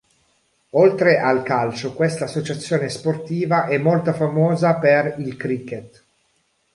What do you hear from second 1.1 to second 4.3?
al calcio questa associazione sportiva è molto